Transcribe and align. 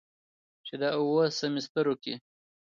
چې 0.65 0.73
دا 0.81 0.89
اووه 0.99 1.25
سميسترو 1.39 1.93
کې 2.03 2.13